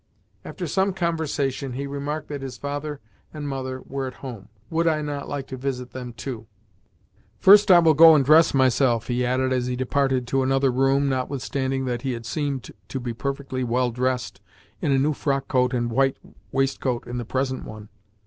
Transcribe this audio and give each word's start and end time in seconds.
After 0.43 0.65
some 0.65 0.93
conversation 0.93 1.73
he 1.73 1.85
remarked 1.85 2.27
that 2.29 2.41
his 2.41 2.57
father 2.57 2.99
and 3.31 3.47
mother 3.47 3.81
were 3.85 4.07
at 4.07 4.15
home. 4.25 4.49
Would 4.71 4.87
I 4.87 5.03
not 5.03 5.29
like 5.29 5.45
to 5.49 5.57
visit 5.57 5.91
them 5.91 6.11
too? 6.13 6.47
"First 7.37 7.69
I 7.69 7.77
will 7.77 7.93
go 7.93 8.15
and 8.15 8.25
dress 8.25 8.51
myself," 8.51 9.09
he 9.09 9.23
added 9.23 9.53
as 9.53 9.67
he 9.67 9.75
departed 9.75 10.25
to 10.29 10.41
another 10.41 10.71
room, 10.71 11.07
notwithstanding 11.07 11.85
that 11.85 12.01
he 12.01 12.13
had 12.13 12.25
seemed 12.25 12.71
to 12.87 12.99
be 12.99 13.13
perfectly 13.13 13.63
well 13.63 13.91
dressed 13.91 14.41
(in 14.81 14.91
a 14.91 14.97
new 14.97 15.13
frockcoat 15.13 15.71
and 15.71 15.91
white 15.91 16.17
waistcoat) 16.51 17.05
in 17.05 17.19
the 17.19 17.23
present 17.25 17.63
one. 17.63 17.89